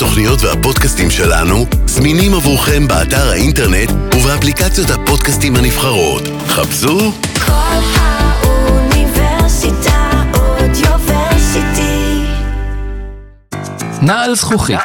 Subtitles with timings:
[0.00, 6.22] התוכניות והפודקאסטים שלנו זמינים עבורכם באתר האינטרנט ובאפליקציות הפודקאסטים הנבחרות.
[6.46, 7.12] חפשו
[7.46, 7.52] כל
[7.96, 12.24] האוניברסיטה אודיוורסיטי.
[14.02, 14.78] נעל זכוכית.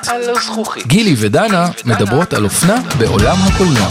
[0.87, 3.89] גילי ודנה מדברות על אופנה בעולם הקולנוע.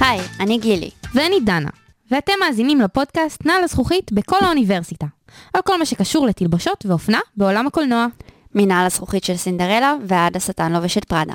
[0.00, 0.90] היי, אני גילי.
[1.14, 1.70] ואני דנה,
[2.10, 5.06] ואתם מאזינים לפודקאסט נעל הזכוכית בכל האוניברסיטה,
[5.54, 8.06] על כל מה שקשור לתלבושות ואופנה בעולם הקולנוע.
[8.54, 11.34] מנהל הזכוכית של סינדרלה ועד השטן לובש את פראדה.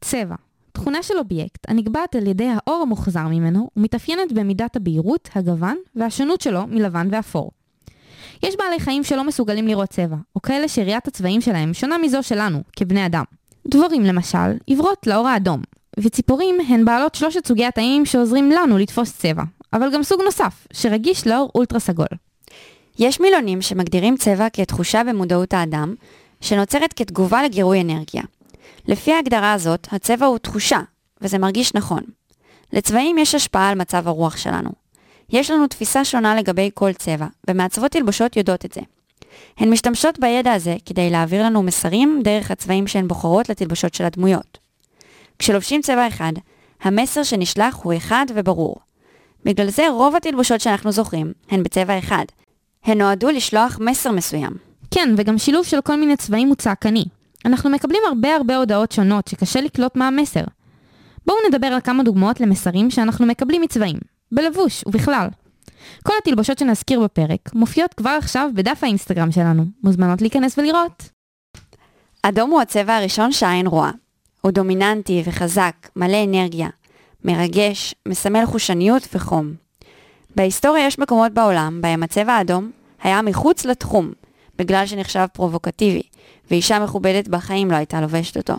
[0.00, 0.34] צבע,
[0.72, 6.66] תכונה של אובייקט הנקבעת על ידי האור המוחזר ממנו ומתאפיינת במידת הבהירות, הגוון והשונות שלו
[6.66, 7.50] מלבן ואפור.
[8.42, 12.62] יש בעלי חיים שלא מסוגלים לראות צבע, או כאלה שראיית הצבעים שלהם שונה מזו שלנו,
[12.76, 13.24] כבני אדם.
[13.68, 15.62] דבורים למשל, עיוורות לאור האדום,
[16.00, 19.42] וציפורים הן בעלות שלושת סוגי התאים שעוזרים לנו לתפוס צבע,
[19.72, 22.06] אבל גם סוג נוסף, שרגיש לאור אולטרה סגול.
[22.98, 25.94] יש מילונים שמגדירים צבע כתחושה במודעות האדם,
[26.40, 28.22] שנוצרת כתגובה לגירוי אנרגיה.
[28.88, 30.80] לפי ההגדרה הזאת, הצבע הוא תחושה,
[31.20, 32.02] וזה מרגיש נכון.
[32.72, 34.70] לצבעים יש השפעה על מצב הרוח שלנו.
[35.30, 38.80] יש לנו תפיסה שונה לגבי כל צבע, ומעצבות תלבושות יודעות את זה.
[39.58, 44.58] הן משתמשות בידע הזה כדי להעביר לנו מסרים דרך הצבעים שהן בוחרות לתלבושות של הדמויות.
[45.38, 46.32] כשלובשים צבע אחד,
[46.82, 48.76] המסר שנשלח הוא אחד וברור.
[49.44, 52.24] בגלל זה רוב התלבושות שאנחנו זוכרים הן בצבע אחד.
[52.84, 54.52] הן נועדו לשלוח מסר מסוים.
[54.90, 57.04] כן, וגם שילוב של כל מיני צבעים הוא צעקני.
[57.44, 60.44] אנחנו מקבלים הרבה הרבה הודעות שונות שקשה לקלוט מה המסר.
[61.26, 63.96] בואו נדבר על כמה דוגמאות למסרים שאנחנו מקבלים מצבעים,
[64.32, 65.28] בלבוש ובכלל.
[66.02, 69.64] כל התלבושות שנזכיר בפרק מופיעות כבר עכשיו בדף האינסטגרם שלנו.
[69.82, 71.02] מוזמנות להיכנס ולראות.
[72.22, 73.90] אדום הוא הצבע הראשון שהעין רואה.
[74.40, 76.68] הוא דומיננטי וחזק, מלא אנרגיה,
[77.24, 79.63] מרגש, מסמל חושניות וחום.
[80.36, 82.70] בהיסטוריה יש מקומות בעולם בהם הצבע האדום
[83.02, 84.12] היה מחוץ לתחום,
[84.58, 86.02] בגלל שנחשב פרובוקטיבי,
[86.50, 88.54] ואישה מכובדת בחיים לא הייתה לובשת אותו.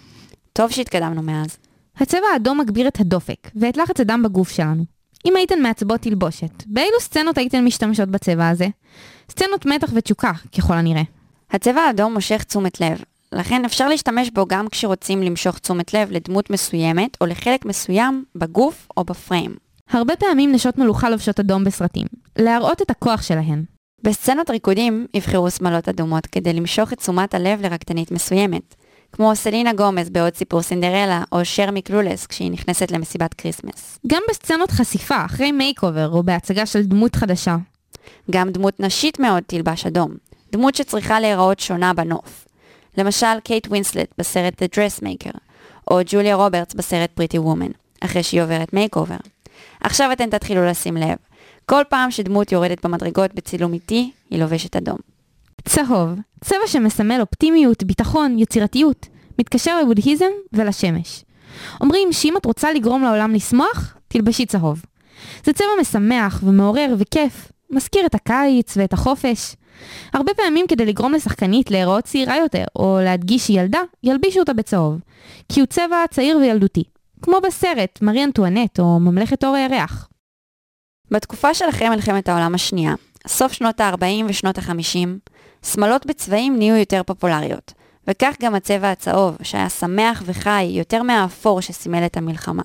[0.53, 1.57] טוב שהתקדמנו מאז.
[1.97, 4.83] הצבע האדום מגביר את הדופק ואת לחץ הדם בגוף שלנו.
[5.25, 8.67] אם הייתן מעצבות תלבושת, באילו סצנות הייתן משתמשות בצבע הזה?
[9.31, 11.03] סצנות מתח ותשוקה, ככל הנראה.
[11.51, 13.01] הצבע האדום מושך תשומת לב,
[13.31, 18.87] לכן אפשר להשתמש בו גם כשרוצים למשוך תשומת לב לדמות מסוימת או לחלק מסוים בגוף
[18.97, 19.64] או בפריים.
[19.89, 22.07] הרבה פעמים נשות מלוכה לובשות אדום בסרטים,
[22.37, 23.63] להראות את הכוח שלהן.
[24.03, 28.75] בסצנות ריקודים יבחרו שמלות אדומות כדי למשוך את תשומת הלב לרקדנית מסוימת,
[29.11, 33.99] כמו סלינה גומז בעוד סיפור סינדרלה, או שר מ Clueless כשהיא נכנסת למסיבת כריסמס.
[34.07, 37.55] גם בסצנות חשיפה, אחרי makeover או בהצגה של דמות חדשה.
[38.31, 40.11] גם דמות נשית מאוד תלבש אדום,
[40.51, 42.47] דמות שצריכה להיראות שונה בנוף.
[42.97, 45.37] למשל קייט ווינסלט בסרט The Dressmaker,
[45.91, 47.71] או ג'וליה רוברטס בסרט Pretty Woman,
[48.01, 49.17] אחרי שהיא עוברת makeover.
[49.85, 51.15] עכשיו אתן תתחילו לשים לב,
[51.65, 54.97] כל פעם שדמות יורדת במדרגות בצילום איטי, היא לובשת אדום.
[55.65, 56.09] צהוב,
[56.43, 59.07] צבע שמסמל אופטימיות, ביטחון, יצירתיות,
[59.39, 61.23] מתקשר לבודהיזם ולשמש.
[61.81, 64.81] אומרים שאם את רוצה לגרום לעולם לשמוח, תלבשי צהוב.
[65.43, 69.55] זה צבע משמח ומעורר וכיף, מזכיר את הקיץ ואת החופש.
[70.13, 74.99] הרבה פעמים כדי לגרום לשחקנית להיראות צעירה יותר, או להדגיש שהיא ילדה, ילבישו אותה בצהוב.
[75.49, 76.83] כי הוא צבע צעיר וילדותי.
[77.25, 80.09] כמו בסרט מרי אנטואנט או ממלכת אור הירח.
[81.11, 82.93] בתקופה של אחרי מלחמת העולם השנייה,
[83.27, 85.07] סוף שנות ה-40 ושנות ה-50,
[85.65, 87.73] שמלות בצבעים נהיו יותר פופולריות,
[88.07, 92.63] וכך גם הצבע הצהוב, שהיה שמח וחי יותר מהאפור שסימל את המלחמה.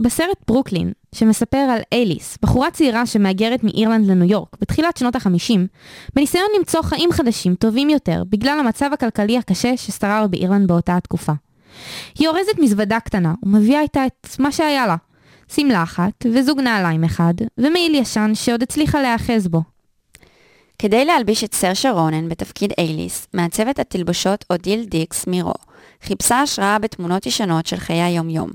[0.00, 5.58] בסרט ברוקלין, שמספר על אייליס, בחורה צעירה שמהגרת מאירלנד לניו יורק בתחילת שנות ה-50,
[6.14, 11.32] בניסיון למצוא חיים חדשים טובים יותר בגלל המצב הכלכלי הקשה ששרר באירלנד באותה התקופה.
[12.18, 14.96] היא אורזת מזוודה קטנה ומביאה איתה את מה שהיה לה,
[15.48, 19.62] שמלה אחת וזוג נעליים אחד, ומעיל ישן שעוד הצליחה להיאחז בו.
[20.78, 25.52] כדי להלביש את סירשה רונן בתפקיד אייליס, מעצבת התלבושות אודיל דיקס מירו,
[26.02, 28.50] חיפשה השראה בתמונות ישנות של חיי היום-יום,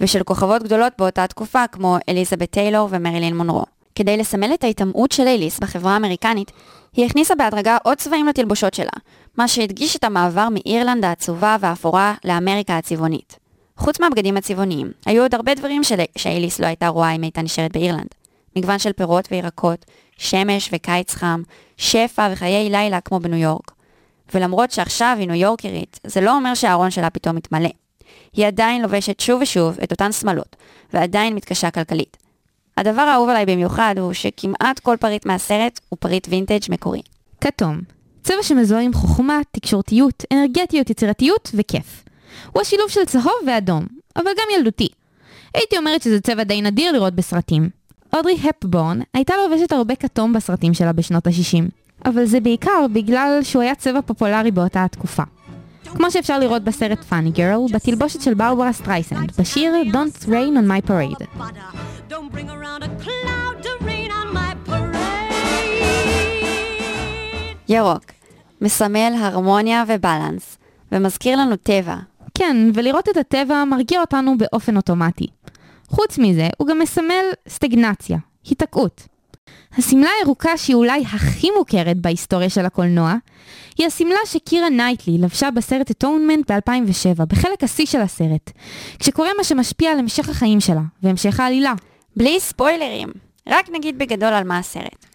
[0.00, 3.64] ושל כוכבות גדולות באותה תקופה כמו אליזבת טיילור ומרילין מונרו.
[3.94, 6.52] כדי לסמל את ההיטמעות של אייליס בחברה האמריקנית,
[6.96, 8.92] היא הכניסה בהדרגה עוד צבעים לתלבושות שלה,
[9.36, 13.38] מה שהדגיש את המעבר מאירלנד העצובה והאפורה לאמריקה הצבעונית.
[13.76, 16.00] חוץ מהבגדים הצבעוניים, היו עוד הרבה דברים של...
[16.16, 18.08] שאייליס לא הייתה רואה אם הייתה נשארת באירלנד.
[18.56, 19.84] מגוון של פירות וירקות,
[20.18, 21.42] שמש וקיץ חם,
[21.76, 23.72] שפע וחיי לילה כמו בניו יורק.
[24.34, 27.70] ולמרות שעכשיו היא ניו יורקרית, זה לא אומר שהארון שלה פתאום מתמלא.
[28.32, 30.56] היא עדיין לובשת שוב ושוב את אותן שמלות,
[30.92, 32.16] ועדיין מתקשה כלכלית.
[32.76, 37.02] הדבר האהוב עליי במיוחד הוא שכמעט כל פריט מהסרט הוא פריט וינטג' מקורי.
[37.40, 37.80] כתום,
[38.24, 42.04] צבע שמזוהה עם חוכמה, תקשורתיות, אנרגטיות, יצירתיות וכיף.
[42.52, 43.86] הוא השילוב של צהוב ואדום,
[44.16, 44.88] אבל גם ילדותי.
[45.54, 47.68] הייתי אומרת שזה צבע די נדיר לראות בסרטים.
[48.16, 51.62] אודרי הפבורן הייתה לובשת הרבה כתום בסרטים שלה בשנות ה-60.
[52.04, 55.22] אבל זה בעיקר בגלל שהוא היה צבע פופולרי באותה התקופה.
[55.84, 60.90] כמו שאפשר לראות בסרט Funny Girl, בתלבושת של ברברה סטרייסנד, בשיר Don't Rain on My
[60.90, 61.24] Parade.
[67.74, 68.04] ירוק,
[68.60, 70.58] מסמל הרמוניה ו balance,
[70.92, 71.96] ומזכיר לנו טבע.
[72.34, 75.26] כן, ולראות את הטבע מרגיע אותנו באופן אוטומטי.
[75.88, 79.06] חוץ מזה, הוא גם מסמל סטגנציה, היתקעות.
[79.78, 83.14] השמלה הירוקה שהיא אולי הכי מוכרת בהיסטוריה של הקולנוע,
[83.78, 88.50] היא השמלה שקירה נייטלי לבשה בסרט Atonement ב-2007, בחלק השיא של הסרט,
[88.98, 91.72] כשקורה מה שמשפיע על המשך החיים שלה, והמשך העלילה.
[92.16, 93.08] בלי ספוילרים,
[93.48, 95.06] רק נגיד בגדול על מה הסרט.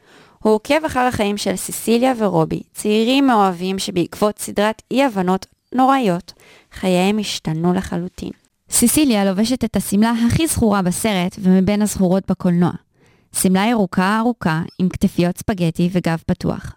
[0.43, 5.45] הוא עוקב אחר החיים של סיסיליה ורובי, צעירים מאוהבים שבעקבות סדרת אי-הבנות
[5.75, 6.33] נוראיות,
[6.71, 8.31] חייהם השתנו לחלוטין.
[8.69, 12.71] סיסיליה לובשת את השמלה הכי זכורה בסרט ומבין הזכורות בקולנוע.
[13.35, 16.75] שמלה ירוקה ארוכה עם כתפיות ספגטי וגב פתוח.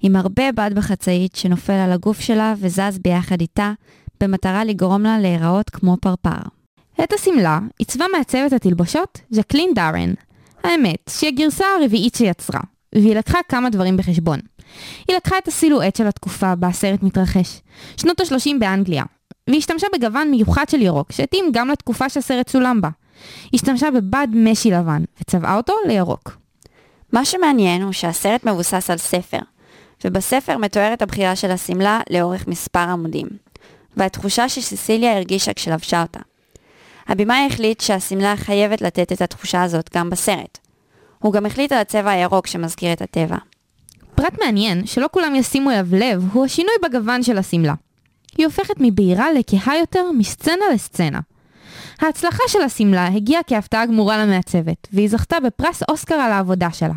[0.00, 3.72] עם הרבה בד בחצאית שנופל על הגוף שלה וזז ביחד איתה,
[4.20, 6.42] במטרה לגרום לה להיראות כמו פרפר.
[7.04, 10.14] את השמלה עיצבה מעצבת התלבושות ז'קלין דארן.
[10.64, 12.60] האמת, שהיא הגרסה הרביעית שיצרה,
[12.94, 14.38] והיא לקחה כמה דברים בחשבון.
[15.08, 17.60] היא לקחה את הסילואט של התקופה בה הסרט מתרחש,
[17.96, 19.04] שנות ה-30 באנגליה,
[19.50, 22.88] והשתמשה בגוון מיוחד של ירוק, שהתאים גם לתקופה שהסרט צולם בה.
[23.54, 26.36] השתמשה בבד משי לבן, וצבעה אותו לירוק.
[27.12, 29.38] מה שמעניין הוא שהסרט מבוסס על ספר,
[30.04, 33.26] ובספר מתוארת הבחירה של השמלה לאורך מספר עמודים,
[33.96, 36.20] והתחושה שסיסיליה הרגישה כשלבשה אותה.
[37.08, 40.58] הבמאי החליט שהשמלה חייבת לתת את התחושה הזאת גם בסרט.
[41.22, 43.36] הוא גם החליט על הצבע הירוק שמזכיר את הטבע.
[44.14, 47.74] פרט מעניין, שלא כולם ישימו אליו לב, הוא השינוי בגוון של השמלה.
[48.38, 51.20] היא הופכת מבהירה לכהה יותר מסצנה לסצנה.
[52.00, 56.94] ההצלחה של השמלה הגיעה כהפתעה גמורה למעצבת, והיא זכתה בפרס אוסקר על העבודה שלה.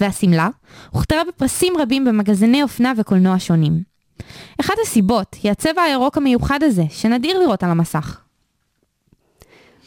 [0.00, 0.48] והשמלה
[0.90, 3.82] הוכתרה בפרסים רבים במגזיני אופנה וקולנוע שונים.
[4.60, 8.20] אחת הסיבות היא הצבע הירוק המיוחד הזה, שנדיר לראות על המסך.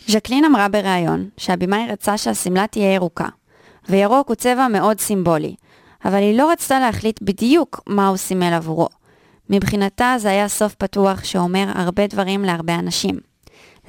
[0.07, 3.27] ז'קלין אמרה בריאיון שהבמאי רצה שהשמלה תהיה ירוקה,
[3.89, 5.55] וירוק הוא צבע מאוד סימבולי,
[6.05, 8.87] אבל היא לא רצתה להחליט בדיוק מה הוא סימל עבורו.
[9.49, 13.19] מבחינתה זה היה סוף פתוח שאומר הרבה דברים להרבה אנשים.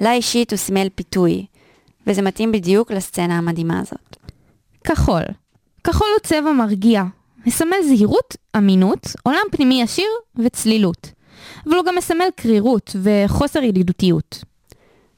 [0.01, 1.45] לה אישית הוא סימל פיתוי,
[2.07, 4.17] וזה מתאים בדיוק לסצנה המדהימה הזאת.
[4.83, 5.23] כחול.
[5.83, 7.03] כחול הוא צבע מרגיע,
[7.45, 11.11] מסמל זהירות, אמינות, עולם פנימי עשיר וצלילות.
[11.65, 14.43] אבל הוא גם מסמל קרירות וחוסר ידידותיות.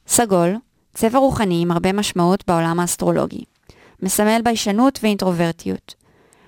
[0.07, 0.55] סגול,
[0.93, 3.43] צבע רוחני עם הרבה משמעות בעולם האסטרולוגי.
[4.03, 5.95] מסמל ביישנות ואינטרוברטיות.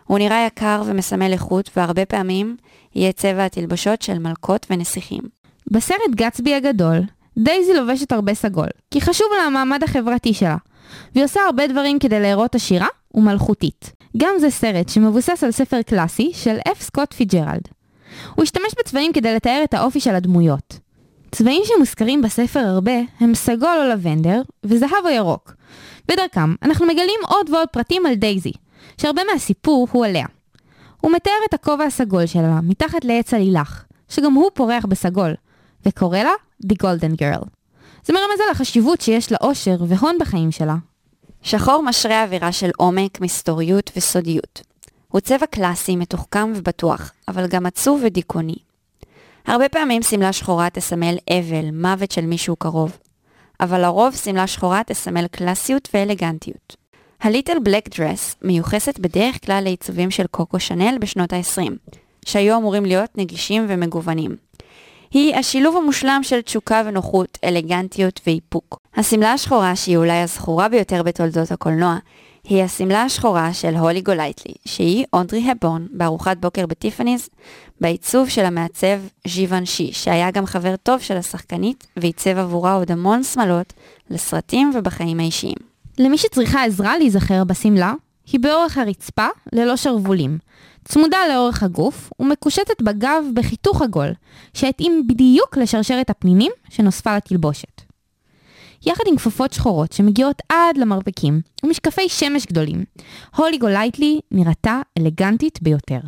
[0.06, 2.58] הוא נראה יקר ומסמל איכות, והרבה פעמים
[2.96, 5.22] יהיה צבע התלבושות של מלכות ונסיכים.
[5.72, 7.02] בסרט גצבי הגדול,
[7.38, 10.58] דייזי לובשת הרבה סגול, כי חשוב לה המעמד החברתי שלה,
[11.16, 13.92] והיא עושה הרבה דברים כדי להיראות עשירה ומלכותית.
[14.18, 17.62] גם זה סרט שמבוסס על ספר קלאסי של אף סקוט פיג'רלד.
[18.36, 20.80] הוא השתמש בצבעים כדי לתאר את האופי של הדמויות.
[21.32, 25.54] צבעים שמוזכרים בספר הרבה הם סגול או לבנדר וזהב או ירוק.
[26.08, 28.52] בדרכם אנחנו מגלים עוד ועוד פרטים על דייזי,
[29.02, 30.26] שהרבה מהסיפור הוא עליה.
[31.02, 35.34] הוא מתאר את הכובע הסגול שלה מתחת לעץ הלילך, שגם הוא פורח בסגול,
[35.86, 36.32] וקורא לה
[36.66, 37.46] The Golden Girl.
[38.06, 40.76] זה מרמז על החשיבות שיש לאושר והון בחיים שלה.
[41.42, 44.62] שחור משרה אווירה של עומק, מסתוריות וסודיות.
[45.08, 48.56] הוא צבע קלאסי, מתוחכם ובטוח, אבל גם עצוב ודיכאוני.
[49.46, 52.98] הרבה פעמים שמלה שחורה תסמל אבל, מוות של מישהו קרוב.
[53.62, 56.76] אבל לרוב שמלה שחורה תסמל קלאסיות ואלגנטיות.
[57.22, 61.72] הליטל בלק דרס מיוחסת בדרך כלל לעיצובים של קוקו שנל בשנות ה-20,
[62.26, 64.36] שהיו אמורים להיות נגישים ומגוונים.
[65.12, 68.80] היא השילוב המושלם של תשוקה ונוחות, אלגנטיות ואיפוק.
[68.96, 71.98] השמלה השחורה, שהיא אולי הזכורה ביותר בתולדות הקולנוע,
[72.50, 77.30] היא השמלה השחורה של הולי גולייטלי, שהיא אונדרי הבורן בארוחת בוקר בטיפאניז,
[77.82, 83.74] בעיצוב של המעצב ז'יוונשי, שהיה גם חבר טוב של השחקנית, ועיצב עבורה עוד המון שמלות
[84.10, 85.58] לסרטים ובחיים האישיים.
[86.00, 87.94] למי שצריכה עזרה להיזכר בשמלה,
[88.32, 90.38] היא באורך הרצפה ללא שרוולים.
[90.86, 94.14] צמודה לאורך הגוף ומקושטת בגב בחיתוך עגול,
[94.54, 97.87] שהתאים בדיוק לשרשרת הפנינים שנוספה לתלבושת.
[98.86, 102.84] יחד עם כפפות שחורות שמגיעות עד למרפקים ומשקפי שמש גדולים,
[103.36, 106.00] הולי גולייטלי נראתה אלגנטית ביותר.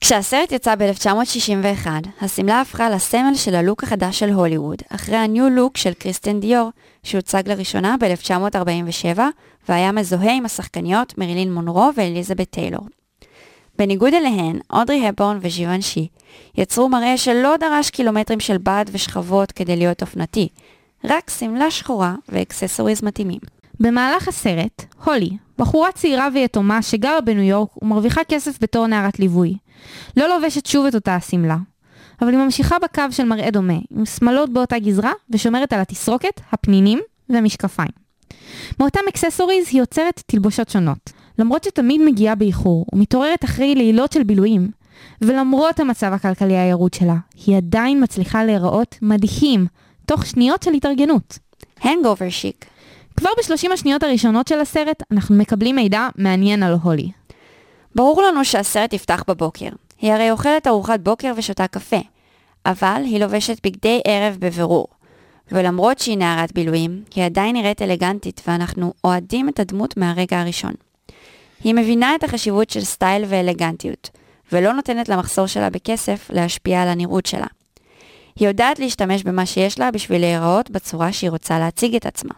[0.00, 1.86] כשהסרט יצא ב-1961,
[2.20, 6.70] השמלה הפכה לסמל של הלוק החדש של הוליווד, אחרי הניו לוק של קריסטן דיור,
[7.02, 9.18] שהוצג לראשונה ב-1947,
[9.68, 12.86] והיה מזוהה עם השחקניות מרילין מונרו ואליזבת טיילור.
[13.78, 16.08] בניגוד אליהן, אודרי הפורן וז'יוונשי
[16.54, 20.48] יצרו מראה שלא דרש קילומטרים של בד ושכבות כדי להיות אופנתי,
[21.04, 23.40] רק שמלה שחורה ואקססוריז מתאימים.
[23.80, 29.56] במהלך הסרט, הולי, בחורה צעירה ויתומה שגרה בניו יורק ומרוויחה כסף בתור נערת ליווי,
[30.16, 31.56] לא לובשת שוב את אותה השמלה,
[32.22, 36.98] אבל היא ממשיכה בקו של מראה דומה, עם שמלות באותה גזרה ושומרת על התסרוקת, הפנינים
[37.28, 37.90] והמשקפיים.
[38.80, 41.12] מאותם אקססוריז היא יוצרת תלבושות שונות.
[41.38, 44.70] למרות שתמיד מגיעה באיחור ומתעוררת אחרי לילות של בילויים,
[45.22, 47.16] ולמרות המצב הכלכלי הירוד שלה,
[47.46, 49.66] היא עדיין מצליחה להיראות מדהים,
[50.10, 51.38] תוך שניות של התארגנות.
[51.80, 52.64] הנגובר שיק.
[53.16, 57.10] כבר בשלושים השניות הראשונות של הסרט, אנחנו מקבלים מידע מעניין על הולי.
[57.94, 59.68] ברור לנו שהסרט יפתח בבוקר.
[60.00, 62.00] היא הרי אוכלת ארוחת בוקר ושותה קפה,
[62.66, 64.86] אבל היא לובשת בגדי ערב בבירור.
[65.52, 70.72] ולמרות שהיא נערת בילויים, היא עדיין נראית אלגנטית ואנחנו אוהדים את הדמות מהרגע הראשון.
[71.64, 74.10] היא מבינה את החשיבות של סטייל ואלגנטיות,
[74.52, 77.46] ולא נותנת למחסור שלה בכסף להשפיע על הנראות שלה.
[78.36, 82.34] היא יודעת להשתמש במה שיש לה בשביל להיראות בצורה שהיא רוצה להציג את עצמה.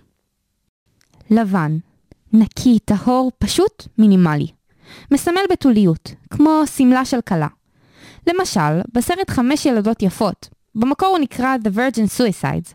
[1.30, 1.76] לבן,
[2.32, 4.46] נקי, טהור, פשוט מינימלי.
[5.10, 7.48] מסמל בתוליות, כמו שמלה של כלה.
[8.26, 12.74] למשל, בסרט חמש ילדות יפות, במקור הוא נקרא The Virgin Suicides.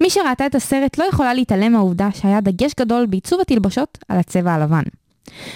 [0.00, 4.52] מי שראתה את הסרט לא יכולה להתעלם מהעובדה שהיה דגש גדול בעיצוב התלבושות על הצבע
[4.52, 4.82] הלבן.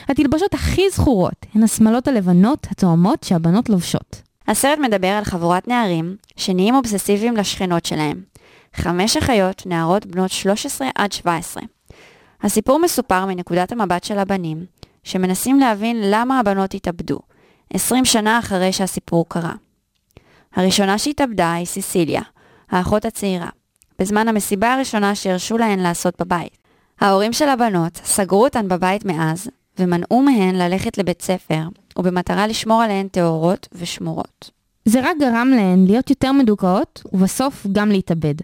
[0.09, 4.22] התלבושות הכי זכורות הן השמלות הלבנות התואמות שהבנות לובשות.
[4.49, 8.23] הסרט מדבר על חבורת נערים שנהיים אובססיביים לשכנות שלהם.
[8.75, 11.63] חמש אחיות, נערות בנות 13 עד 17.
[12.43, 14.67] הסיפור מסופר מנקודת המבט של הבנים,
[15.05, 17.19] שמנסים להבין למה הבנות התאבדו,
[17.75, 19.53] 20 שנה אחרי שהסיפור קרה.
[20.55, 22.23] הראשונה שהתאבדה היא סיסיליה,
[22.71, 23.49] האחות הצעירה,
[23.99, 26.59] בזמן המסיבה הראשונה שהרשו להן לעשות בבית.
[27.01, 29.49] ההורים של הבנות סגרו אותן בבית מאז,
[29.79, 31.63] ומנעו מהן ללכת לבית ספר,
[31.99, 34.51] ובמטרה לשמור עליהן טהורות ושמורות.
[34.85, 38.35] זה רק גרם להן להיות יותר מדוכאות, ובסוף גם להתאבד.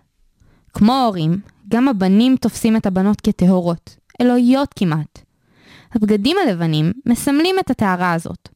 [0.73, 5.19] כמו ההורים, גם הבנים תופסים את הבנות כטהורות, אלוהיות כמעט.
[5.95, 8.49] הבגדים הלבנים מסמלים את הטהרה הזאת.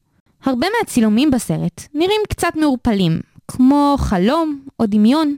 [0.45, 5.35] הרבה מהצילומים בסרט נראים קצת מעורפלים, כמו חלום או דמיון,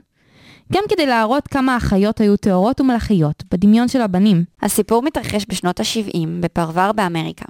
[0.72, 4.44] גם כדי להראות כמה האחיות היו טהורות ומלאכיות בדמיון של הבנים.
[4.62, 7.44] הסיפור מתרחש בשנות ה-70 בפרבר באמריקה.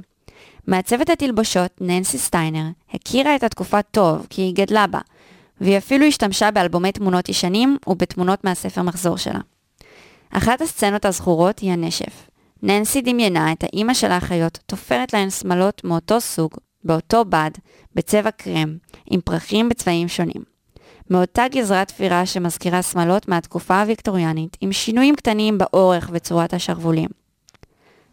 [0.67, 5.01] מעצבת התלבושות, ננסי סטיינר, הכירה את התקופה טוב כי היא גדלה בה,
[5.61, 9.41] והיא אפילו השתמשה באלבומי תמונות ישנים ובתמונות מהספר מחזור שלה.
[10.31, 12.31] אחת הסצנות הזכורות היא הנשף.
[12.63, 16.51] ננסי דמיינה את האימא של האחיות תופרת להן שמלות מאותו סוג,
[16.85, 17.51] באותו בד,
[17.95, 18.77] בצבע קרם,
[19.11, 20.56] עם פרחים בצבעים שונים.
[21.11, 27.09] מאותה גזרת תפירה שמזכירה שמלות מהתקופה הוויקטוריאנית, עם שינויים קטנים באורך וצורת השרוולים.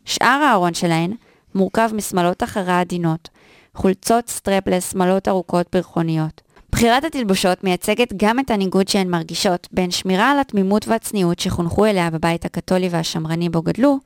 [0.05, 1.13] שאר הארון שלהן
[1.55, 3.29] מורכב משמלות החרה עדינות,
[3.75, 6.41] חולצות סטרפלס, שמלות ארוכות פרחוניות.
[6.71, 12.09] בחירת התלבושות מייצגת גם את הניגוד שהן מרגישות בין שמירה על התמימות והצניעות שחונכו אליה
[12.09, 13.99] בבית הקתולי והשמרני בו גדלו,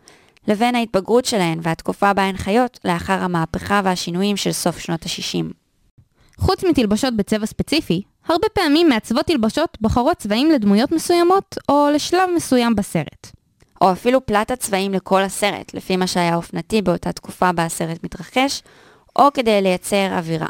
[0.48, 5.46] לבין ההתבגרות שלהן והתקופה בה הן חיות לאחר המהפכה והשינויים של סוף שנות ה-60.
[6.38, 12.76] חוץ מתלבשות בצבע ספציפי, הרבה פעמים מעצבות תלבשות בוחרות צבעים לדמויות מסוימות או לשלב מסוים
[12.76, 13.28] בסרט.
[13.82, 18.64] או אפילו פלט הצבעים לכל הסרט, לפי מה שהיה אופנתי באותה תקופה בה הסרט מתרחש,
[19.16, 20.48] או כדי לייצר אווירה.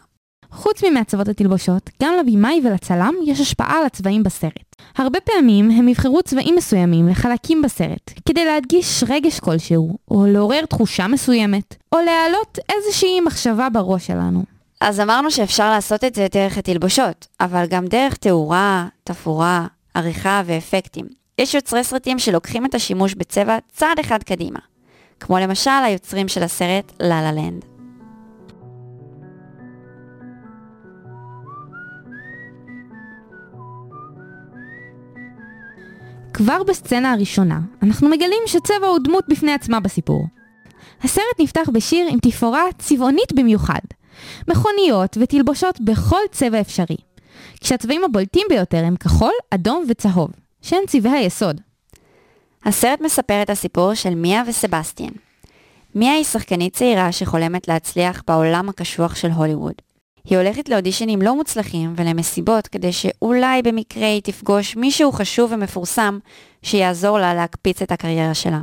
[0.51, 4.75] חוץ ממעצבות התלבושות, גם לבימאי ולצלם יש השפעה על הצבעים בסרט.
[4.97, 11.07] הרבה פעמים הם יבחרו צבעים מסוימים לחלקים בסרט, כדי להדגיש רגש כלשהו, או לעורר תחושה
[11.07, 14.56] מסוימת, או להעלות איזושהי מחשבה בראש שלנו.
[14.81, 21.05] אז אמרנו שאפשר לעשות את זה דרך התלבושות, אבל גם דרך תאורה, תפאורה, עריכה ואפקטים.
[21.37, 24.59] יש יוצרי סרטים שלוקחים את השימוש בצבע צעד אחד קדימה,
[25.19, 27.65] כמו למשל היוצרים של הסרט לה לה לנד.
[36.33, 40.27] כבר בסצנה הראשונה, אנחנו מגלים שצבע הוא דמות בפני עצמה בסיפור.
[41.03, 43.79] הסרט נפתח בשיר עם תפאורה צבעונית במיוחד,
[44.47, 46.97] מכוניות ותלבושות בכל צבע אפשרי.
[47.61, 50.29] כשהצבעים הבולטים ביותר הם כחול, אדום וצהוב,
[50.61, 51.61] שהן צבעי היסוד.
[52.65, 55.11] הסרט מספר את הסיפור של מיה וסבסטיאן.
[55.95, 59.73] מיה היא שחקנית צעירה שחולמת להצליח בעולם הקשוח של הוליווד.
[60.25, 66.19] היא הולכת לאודישנים לא מוצלחים ולמסיבות כדי שאולי במקרה היא תפגוש מישהו חשוב ומפורסם
[66.61, 68.61] שיעזור לה להקפיץ את הקריירה שלה.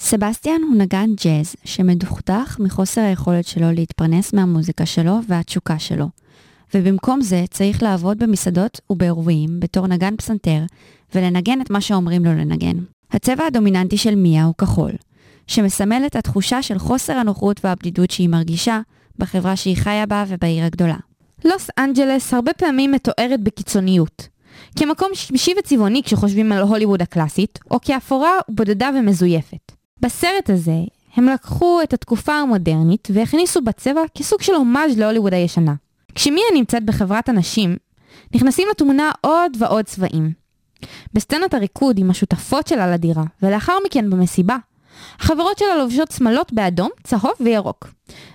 [0.00, 6.08] סבסטיאן הוא נגן ג'אז שמדוכדך מחוסר היכולת שלו להתפרנס מהמוזיקה שלו והתשוקה שלו.
[6.74, 10.62] ובמקום זה צריך לעבוד במסעדות ובאירועים בתור נגן פסנתר
[11.14, 12.76] ולנגן את מה שאומרים לו לנגן.
[13.10, 14.92] הצבע הדומיננטי של מיה הוא כחול,
[15.46, 18.80] שמסמל את התחושה של חוסר הנוחות והבדידות שהיא מרגישה
[19.18, 20.96] בחברה שהיא חיה בה ובעיר הגדולה.
[21.44, 24.28] לוס אנג'לס הרבה פעמים מתוארת בקיצוניות.
[24.76, 29.77] כמקום שמשי וצבעוני כשחושבים על הוליווד הקלאסית, או כאפורה בודדה ומזויפת.
[30.00, 30.76] בסרט הזה
[31.14, 35.74] הם לקחו את התקופה המודרנית והכניסו בצבע כסוג של הומאז' להוליווד הישנה.
[36.14, 37.76] כשמיה נמצאת בחברת הנשים,
[38.34, 40.32] נכנסים לתמונה עוד ועוד צבעים.
[41.12, 44.56] בסצנת הריקוד עם השותפות שלה לדירה, ולאחר מכן במסיבה,
[45.20, 47.88] החברות שלה לובשות שמלות באדום, צהוב וירוק,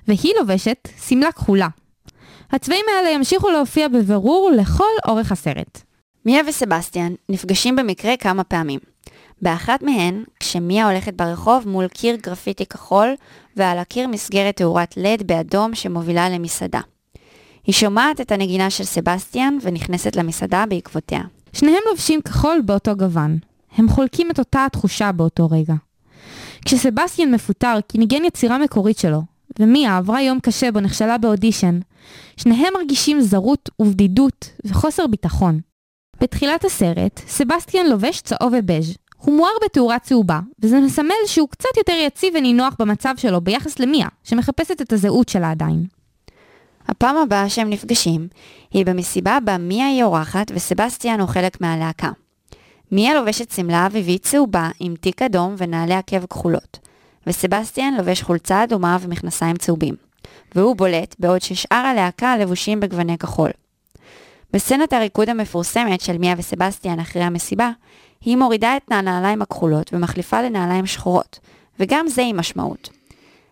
[0.08, 1.68] והיא לובשת שמלה כחולה.
[2.52, 5.82] הצבעים האלה ימשיכו להופיע בבירור לכל אורך הסרט.
[6.26, 8.80] מיה וסבסטיאן נפגשים במקרה כמה פעמים.
[9.44, 13.16] באחת מהן, כשמיה הולכת ברחוב מול קיר גרפיטי כחול,
[13.56, 16.82] ועל הקיר מסגרת תאורת לד באדום שמובילה למסעדה.
[17.64, 21.22] היא שומעת את הנגינה של סבסטיאן ונכנסת למסעדה בעקבותיה.
[21.54, 23.38] שניהם לובשים כחול באותו גוון.
[23.78, 25.74] הם חולקים את אותה התחושה באותו רגע.
[26.66, 29.22] כשסבסטיאן מפוטר כי ניגן יצירה מקורית שלו,
[29.60, 31.80] ומיה עברה יום קשה בו נכשלה באודישן,
[32.38, 35.60] שניהם מרגישים זרות ובדידות וחוסר ביטחון.
[36.22, 38.96] בתחילת הסרט, סבסטיאן לובש צהוב ובז'.
[39.26, 44.08] הוא מואר בתאורה צהובה, וזה מסמל שהוא קצת יותר יציב ונינוח במצב שלו ביחס למיה,
[44.24, 45.86] שמחפשת את הזהות שלה עדיין.
[46.88, 48.28] הפעם הבאה שהם נפגשים,
[48.72, 52.10] היא במסיבה בה מיה היא אורחת וסבסטיאן הוא חלק מהלהקה.
[52.92, 56.80] מיה לובשת שמלה אביבית צהובה עם תיק אדום ונעלי עקב כחולות,
[57.28, 59.96] וסבסטיאן לובש חולצה אדומה ומכנסיים צהובים,
[60.56, 63.50] והוא בולט בעוד ששאר הלהקה לבושים בגווני כחול.
[64.54, 67.72] בסצנת הריקוד המפורסמת של מיה וסבסטיאן אחרי המסיבה,
[68.26, 71.40] היא מורידה את הנעליים הכחולות ומחליפה לנעליים שחורות,
[71.80, 72.90] וגם זה עם משמעות.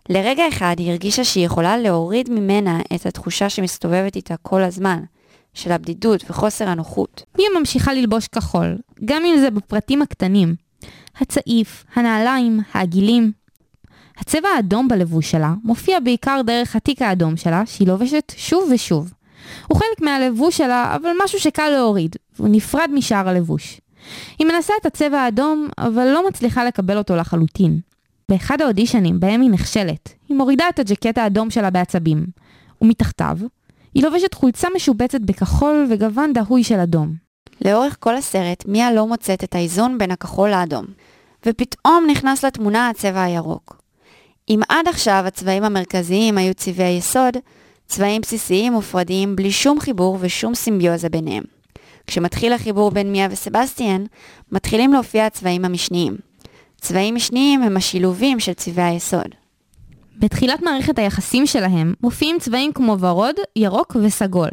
[0.09, 4.99] לרגע אחד היא הרגישה שהיא יכולה להוריד ממנה את התחושה שמסתובבת איתה כל הזמן,
[5.53, 7.23] של הבדידות וחוסר הנוחות.
[7.37, 10.55] מיה ממשיכה ללבוש כחול, גם אם זה בפרטים הקטנים.
[11.17, 13.31] הצעיף, הנעליים, העגילים.
[14.17, 19.13] הצבע האדום בלבוש שלה מופיע בעיקר דרך התיק האדום שלה, שהיא לובשת שוב ושוב.
[19.67, 23.80] הוא חלק מהלבוש שלה, אבל משהו שקל להוריד, והוא נפרד משאר הלבוש.
[24.39, 27.79] היא מנסה את הצבע האדום, אבל לא מצליחה לקבל אותו לחלוטין.
[28.29, 32.25] באחד האודישנים בהם היא נכשלת, היא מורידה את הג'קט האדום שלה בעצבים,
[32.81, 33.37] ומתחתיו,
[33.93, 37.13] היא לובשת חולצה משובצת בכחול וגוון דהוי של אדום.
[37.65, 40.85] לאורך כל הסרט, מיה לא מוצאת את האיזון בין הכחול לאדום,
[41.45, 43.81] ופתאום נכנס לתמונה הצבע הירוק.
[44.49, 47.37] אם עד עכשיו הצבעים המרכזיים היו צבעי יסוד,
[47.87, 51.43] צבעים בסיסיים מופרדים בלי שום חיבור ושום סימביוזה ביניהם.
[52.11, 54.05] כשמתחיל החיבור בין מיה וסבסטיאן,
[54.51, 56.17] מתחילים להופיע הצבעים המשניים.
[56.81, 59.35] צבעים משניים הם השילובים של צבעי היסוד.
[60.19, 64.49] בתחילת מערכת היחסים שלהם מופיעים צבעים כמו ורוד, ירוק וסגול.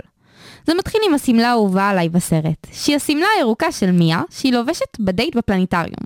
[0.66, 5.36] זה מתחיל עם השמלה האהובה עליי בסרט, שהיא השמלה הירוקה של מיה, שהיא לובשת בדייט
[5.36, 6.04] בפלניטריום.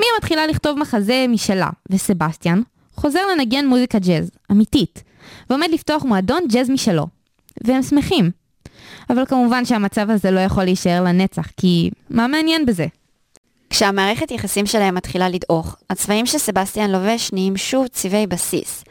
[0.00, 2.62] מיה מתחילה לכתוב מחזה משלה, וסבסטיאן
[2.94, 5.02] חוזר לנגן מוזיקה ג'אז, אמיתית,
[5.50, 7.06] ועומד לפתוח מועדון ג'אז משלו.
[7.64, 8.39] והם שמחים.
[9.10, 12.86] אבל כמובן שהמצב הזה לא יכול להישאר לנצח, כי מה מעניין בזה?
[13.70, 18.84] כשהמערכת יחסים שלהם מתחילה לדעוך, הצבעים שסבסטיאן לובש נהיים שוב צבעי בסיס,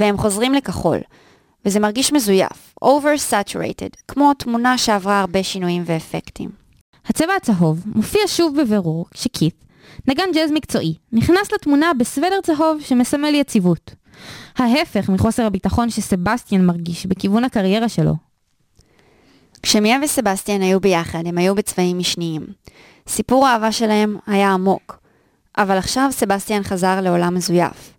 [0.00, 0.98] והם חוזרים לכחול,
[1.64, 6.50] וזה מרגיש מזויף, over-saturated, כמו תמונה שעברה הרבה שינויים ואפקטים.
[7.06, 9.64] הצבע הצהוב מופיע שוב בבירור כשכית,
[10.08, 13.94] נגן ג'אז מקצועי, נכנס לתמונה בסוודר צהוב שמסמל יציבות.
[14.58, 18.29] ההפך מחוסר הביטחון שסבסטיאן מרגיש בכיוון הקריירה שלו.
[19.62, 22.46] כשמיה וסבסטיאן היו ביחד, הם היו בצבעים משניים.
[23.08, 24.98] סיפור האהבה שלהם היה עמוק,
[25.58, 27.92] אבל עכשיו סבסטיאן חזר לעולם מזויף.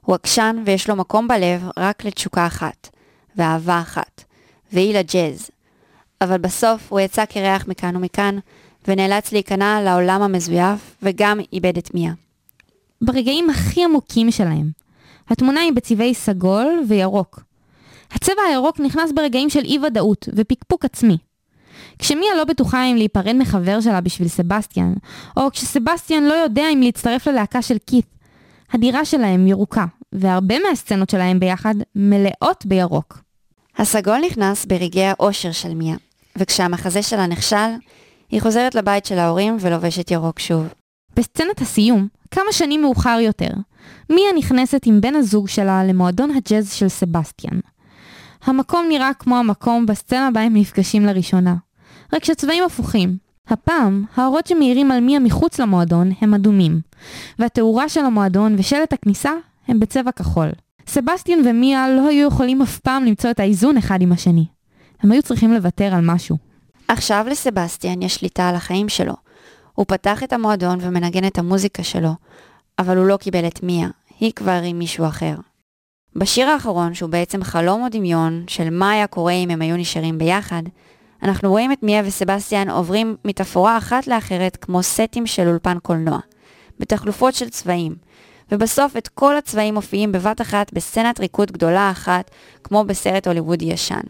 [0.00, 2.88] הוא עקשן ויש לו מקום בלב רק לתשוקה אחת,
[3.36, 4.24] ואהבה אחת,
[4.72, 5.50] והיא לג'אז.
[6.20, 8.38] אבל בסוף הוא יצא קרח מכאן ומכאן,
[8.88, 12.12] ונאלץ להיכנע לעולם המזויף, וגם איבד את מיה.
[13.02, 14.70] ברגעים הכי עמוקים שלהם,
[15.28, 17.47] התמונה היא בצבעי סגול וירוק.
[18.12, 21.16] הצבע הירוק נכנס ברגעים של אי ודאות ופקפוק עצמי.
[21.98, 24.94] כשמיה לא בטוחה אם להיפרד מחבר שלה בשביל סבסטיאן,
[25.36, 28.06] או כשסבסטיאן לא יודע אם להצטרף ללהקה של כית,
[28.72, 33.18] הדירה שלהם ירוקה, והרבה מהסצנות שלהם ביחד מלאות בירוק.
[33.76, 35.96] הסגול נכנס ברגעי האושר של מיה,
[36.36, 37.70] וכשהמחזה שלה נכשל,
[38.30, 40.66] היא חוזרת לבית של ההורים ולובשת ירוק שוב.
[41.16, 43.50] בסצנת הסיום, כמה שנים מאוחר יותר,
[44.10, 47.58] מיה נכנסת עם בן הזוג שלה למועדון הג'אז של סבסטיאן.
[48.44, 51.54] המקום נראה כמו המקום בסצנה בה הם נפגשים לראשונה.
[52.12, 53.28] רק שצבעים הפוכים.
[53.48, 56.80] הפעם, האורות שמאירים על מיה מחוץ למועדון הם אדומים,
[57.38, 59.32] והתאורה של המועדון ושלט הכניסה
[59.68, 60.48] הם בצבע כחול.
[60.86, 64.46] סבסטיאן ומיה לא היו יכולים אף פעם למצוא את האיזון אחד עם השני.
[65.00, 66.36] הם היו צריכים לוותר על משהו.
[66.88, 69.14] עכשיו לסבסטיאן יש שליטה על החיים שלו.
[69.74, 72.12] הוא פתח את המועדון ומנגן את המוזיקה שלו,
[72.78, 73.88] אבל הוא לא קיבל את מיה,
[74.20, 75.34] היא כבר עם מישהו אחר.
[76.18, 80.18] בשיר האחרון, שהוא בעצם חלום או דמיון של מה היה קורה אם הם היו נשארים
[80.18, 80.62] ביחד,
[81.22, 86.18] אנחנו רואים את מיה וסבסטיאן עוברים מתפאורה אחת לאחרת כמו סטים של אולפן קולנוע,
[86.80, 87.94] בתחלופות של צבעים,
[88.52, 92.30] ובסוף את כל הצבעים מופיעים בבת אחת בסצנת ריקוד גדולה אחת,
[92.64, 94.00] כמו בסרט הוליוודי ישן.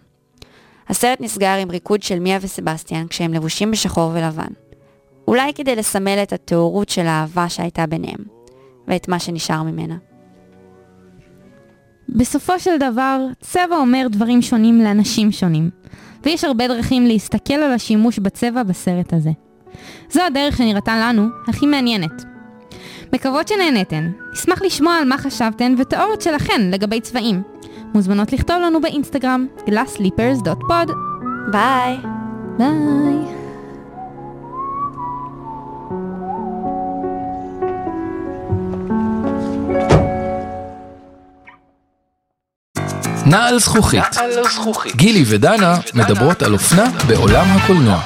[0.89, 4.53] הסרט נסגר עם ריקוד של מיה וסבסטיאן כשהם לבושים בשחור ולבן.
[5.29, 8.21] אולי כדי לסמל את הטהורות של האהבה שהייתה ביניהם,
[8.89, 10.08] ואת מה שנשאר ממנה.
[12.09, 15.71] בסופו של דבר, צבע אומר דברים שונים לאנשים שונים,
[16.25, 19.31] ויש הרבה דרכים להסתכל על השימוש בצבע בסרט הזה.
[20.11, 22.25] זו הדרך שנראתה לנו הכי מעניינת.
[23.13, 27.43] מקוות שנהנתן, נשמח לשמוע על מה חשבתן ותיאוריות שלכן לגבי צבעים.
[27.95, 30.93] מוזמנות לכתוב לנו באינסטגרם glassleapers.pod
[31.53, 31.97] ביי!
[32.59, 33.38] ביי!
[43.29, 44.03] נעל זכוכית.
[44.97, 48.01] גילי ודנה מדברות על אופנה בעולם הקולנוע.